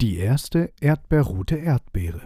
[0.00, 2.22] Die erste erdbeerrote Erdbeere.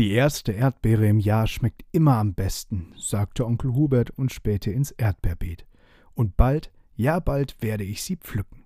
[0.00, 4.90] Die erste Erdbeere im Jahr schmeckt immer am besten, sagte Onkel Hubert und spähte ins
[4.90, 5.66] Erdbeerbeet.
[6.14, 8.64] Und bald, ja bald werde ich sie pflücken.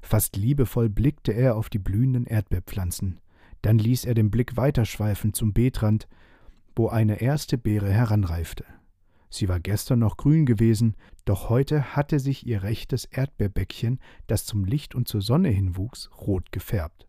[0.00, 3.20] Fast liebevoll blickte er auf die blühenden Erdbeerpflanzen.
[3.60, 6.08] Dann ließ er den Blick weiterschweifen zum Beetrand,
[6.74, 8.64] wo eine erste Beere heranreifte.
[9.32, 10.94] Sie war gestern noch grün gewesen,
[11.24, 16.52] doch heute hatte sich ihr rechtes Erdbeerbäckchen, das zum Licht und zur Sonne hinwuchs, rot
[16.52, 17.08] gefärbt.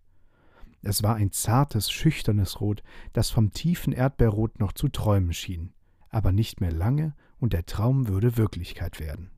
[0.81, 2.81] Es war ein zartes, schüchternes Rot,
[3.12, 5.73] das vom tiefen Erdbeerrot noch zu träumen schien.
[6.07, 9.29] Aber nicht mehr lange, und der Traum würde Wirklichkeit werden.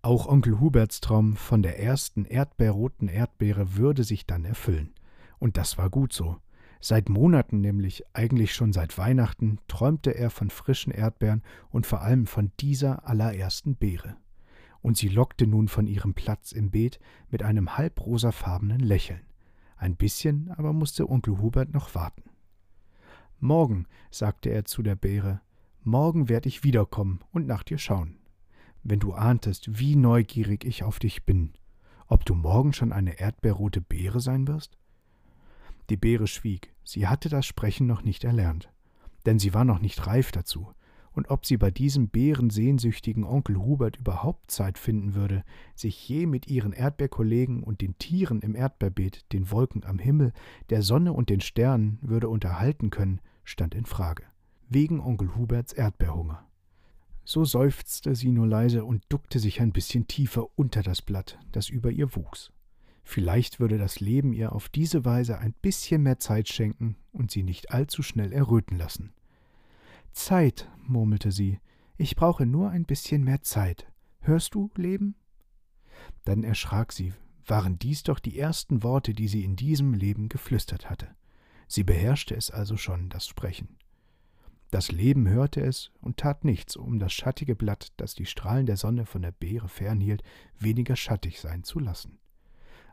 [0.00, 4.94] Auch Onkel Huberts Traum von der ersten erdbeerroten Erdbeere würde sich dann erfüllen.
[5.38, 6.38] Und das war gut so.
[6.86, 12.26] Seit Monaten, nämlich eigentlich schon seit Weihnachten, träumte er von frischen Erdbeeren und vor allem
[12.26, 14.18] von dieser allerersten Beere.
[14.82, 19.22] Und sie lockte nun von ihrem Platz im Beet mit einem halbrosafarbenen Lächeln.
[19.78, 22.24] Ein bisschen aber musste Onkel Hubert noch warten.
[23.40, 25.40] Morgen, sagte er zu der Beere,
[25.84, 28.18] morgen werd ich wiederkommen und nach dir schauen.
[28.82, 31.54] Wenn du ahntest, wie neugierig ich auf dich bin,
[32.08, 34.76] ob du morgen schon eine erdbeerrote Beere sein wirst?
[35.90, 38.72] Die Beere schwieg, sie hatte das Sprechen noch nicht erlernt,
[39.26, 40.72] denn sie war noch nicht reif dazu,
[41.12, 46.48] und ob sie bei diesem bärensehnsüchtigen Onkel Hubert überhaupt Zeit finden würde, sich je mit
[46.48, 50.32] ihren Erdbeerkollegen und den Tieren im Erdbeerbeet, den Wolken am Himmel,
[50.70, 54.24] der Sonne und den Sternen würde unterhalten können, stand in Frage.
[54.68, 56.46] Wegen Onkel Huberts Erdbeerhunger.
[57.24, 61.68] So seufzte sie nur leise und duckte sich ein bisschen tiefer unter das Blatt, das
[61.68, 62.52] über ihr wuchs.
[63.04, 67.42] Vielleicht würde das Leben ihr auf diese Weise ein bisschen mehr Zeit schenken und sie
[67.42, 69.12] nicht allzu schnell erröten lassen.
[70.12, 71.60] Zeit, murmelte sie,
[71.96, 73.86] ich brauche nur ein bisschen mehr Zeit.
[74.20, 75.16] Hörst du, Leben?
[76.24, 77.12] Dann erschrak sie,
[77.46, 81.08] waren dies doch die ersten Worte, die sie in diesem Leben geflüstert hatte.
[81.68, 83.76] Sie beherrschte es also schon, das Sprechen.
[84.70, 88.76] Das Leben hörte es und tat nichts, um das schattige Blatt, das die Strahlen der
[88.76, 90.22] Sonne von der Beere fernhielt,
[90.58, 92.18] weniger schattig sein zu lassen.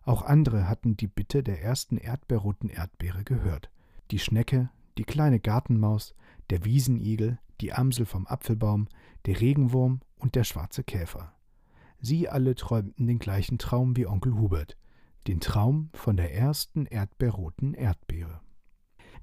[0.04, 3.70] Auch andere hatten die Bitte der ersten erdbeerroten Erdbeere gehört.
[4.10, 6.16] Die Schnecke, die kleine Gartenmaus,
[6.50, 8.88] der Wiesenigel, die Amsel vom Apfelbaum,
[9.26, 11.34] der Regenwurm und der schwarze Käfer.
[12.00, 14.76] Sie alle träumten den gleichen Traum wie Onkel Hubert,
[15.28, 18.42] den Traum von der ersten erdbeerroten Erdbeere.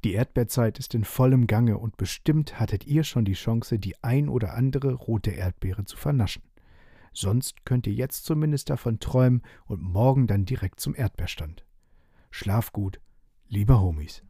[0.05, 4.28] Die Erdbeerzeit ist in vollem Gange und bestimmt hattet ihr schon die Chance, die ein
[4.28, 6.43] oder andere rote Erdbeere zu vernaschen.
[7.12, 11.64] Sonst könnt ihr jetzt zumindest davon träumen und morgen dann direkt zum Erdbeerstand.
[12.30, 13.00] Schlaf gut,
[13.48, 14.22] lieber Homies.